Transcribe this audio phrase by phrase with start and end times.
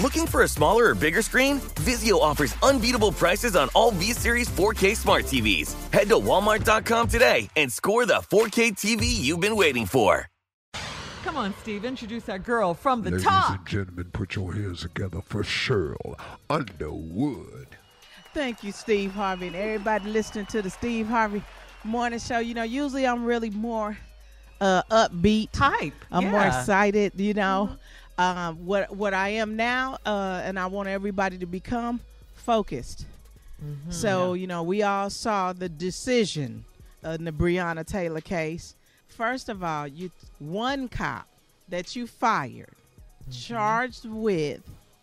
[0.00, 1.58] Looking for a smaller or bigger screen?
[1.82, 5.74] Vizio offers unbeatable prices on all V-Series 4K smart TVs.
[5.92, 10.28] Head to walmart.com today and score the 4K TV you've been waiting for.
[11.24, 13.58] Come on, Steve, introduce that girl from the Ladies top.
[13.58, 16.16] and gentlemen, put your hands together for Cheryl
[16.48, 17.76] Underwood.
[18.32, 21.42] Thank you, Steve Harvey, and everybody listening to the Steve Harvey
[21.82, 22.38] Morning Show.
[22.38, 23.98] You know, usually I'm really more
[24.60, 26.04] uh, upbeat, hype.
[26.12, 26.60] I'm more yeah.
[26.60, 27.12] excited.
[27.16, 27.76] You know,
[28.18, 32.00] um, what what I am now, uh, and I want everybody to become
[32.34, 33.06] focused.
[33.64, 33.90] Mm-hmm.
[33.90, 36.64] So you know, we all saw the decision
[37.04, 38.74] in the Breonna Taylor case.
[39.08, 41.26] First of all, you one cop
[41.68, 42.68] that you fired,
[43.28, 43.32] Mm-hmm.
[43.32, 44.62] charged with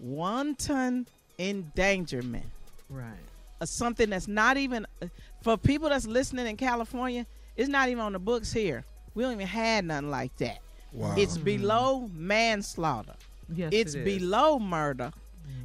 [0.00, 1.06] wanton
[1.38, 2.46] endangerment
[2.88, 3.12] Right.
[3.60, 5.06] uh, something that's not even uh,
[5.42, 7.26] for people that's listening in California.
[7.56, 8.84] It's not even on the books here.
[9.14, 10.58] We don't even have nothing like that.
[10.92, 11.14] Wow.
[11.16, 13.14] It's below manslaughter.
[13.54, 14.04] Yes, it's it is.
[14.04, 15.12] below murder,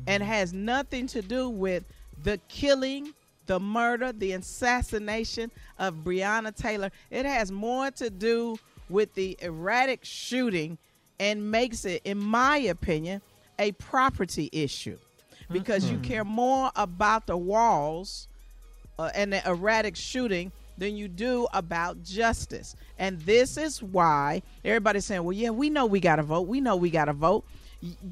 [0.08, 1.84] and has nothing to do with
[2.24, 3.14] the killing,
[3.48, 6.92] the murder, the assassination of Breonna Taylor.
[7.10, 8.58] It has more to do
[8.90, 10.78] with the erratic shooting,
[11.20, 13.22] and makes it, in my opinion,
[13.58, 14.98] a property issue
[15.52, 18.28] because you care more about the walls
[18.98, 22.76] uh, and the erratic shooting than you do about justice.
[22.98, 26.48] And this is why everybody's saying, well, yeah, we know we got to vote.
[26.48, 27.44] We know we got to vote.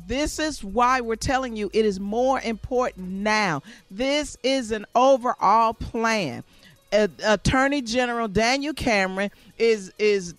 [0.07, 3.61] This is why we're telling you it is more important now.
[3.91, 6.43] This is an overall plan.
[6.91, 10.33] Attorney General Daniel Cameron is is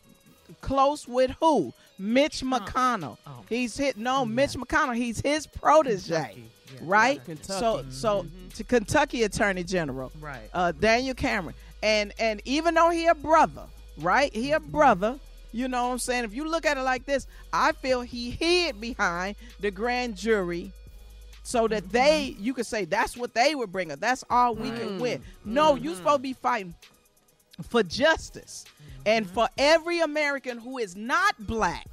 [0.60, 1.72] close with who?
[1.98, 3.18] Mitch McConnell.
[3.26, 4.96] Oh, He's hit no Mitch McConnell.
[4.96, 6.42] He's his protege,
[6.82, 7.20] right?
[7.42, 8.26] So so
[8.56, 10.50] to Kentucky Attorney General, Right.
[10.52, 13.64] Uh, Daniel Cameron, and and even though he a brother,
[13.98, 14.34] right?
[14.34, 14.70] He a mm-hmm.
[14.70, 15.18] brother.
[15.52, 16.24] You know what I'm saying?
[16.24, 20.72] If you look at it like this, I feel he hid behind the grand jury
[21.42, 21.92] so that mm-hmm.
[21.92, 23.98] they you could say that's what they would bring us.
[23.98, 25.00] That's all we can mm-hmm.
[25.00, 25.22] win.
[25.44, 26.74] No, you supposed to be fighting
[27.68, 28.64] for justice
[29.06, 31.88] and for every American who is not black.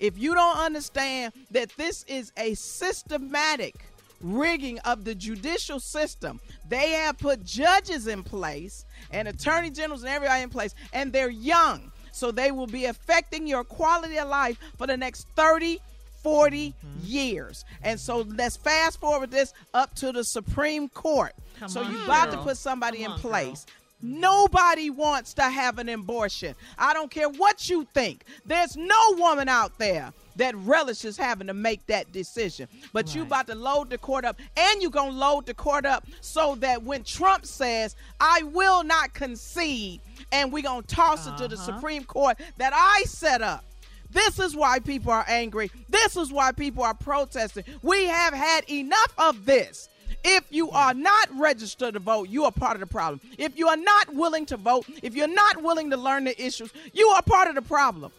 [0.00, 3.74] If you don't understand that this is a systematic
[4.20, 10.12] rigging of the judicial system, they have put judges in place and attorney generals and
[10.12, 11.92] everybody in place, and they're young.
[12.12, 15.80] So they will be affecting your quality of life for the next 30,
[16.22, 17.06] 40 mm-hmm.
[17.06, 17.64] years.
[17.82, 21.32] And so let's fast forward this up to the Supreme Court.
[21.58, 23.66] Come so on, you about to put somebody Come in on, place.
[24.04, 26.54] Nobody wants to have an abortion.
[26.78, 28.24] I don't care what you think.
[28.44, 32.68] There's no woman out there that relishes having to make that decision.
[32.92, 35.86] But you about to load the court up and you're going to load the court
[35.86, 40.00] up so that when Trump says, "I will not concede,"
[40.32, 41.64] and we're going to toss it to the Uh-huh.
[41.64, 43.64] Supreme Court that I set up.
[44.10, 45.70] This is why people are angry.
[45.88, 47.64] This is why people are protesting.
[47.82, 49.88] We have had enough of this.
[50.24, 53.20] If you are not registered to vote, you are part of the problem.
[53.36, 56.72] If you are not willing to vote, if you're not willing to learn the issues,
[56.94, 58.10] you are part of the problem.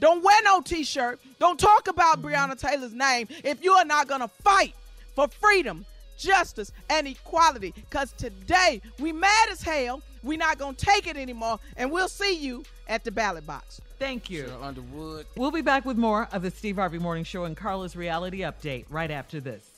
[0.00, 1.18] Don't wear no t shirt.
[1.40, 2.28] Don't talk about mm-hmm.
[2.28, 4.74] Breonna Taylor's name if you are not going to fight
[5.16, 5.84] for freedom,
[6.16, 7.74] justice, and equality.
[7.90, 10.00] Because today, we mad as hell.
[10.22, 11.58] we not going to take it anymore.
[11.76, 13.80] And we'll see you at the ballot box.
[13.98, 14.44] Thank you.
[14.44, 15.26] Cheryl Underwood.
[15.36, 18.84] We'll be back with more of the Steve Harvey Morning Show and Carla's reality update
[18.88, 19.77] right after this.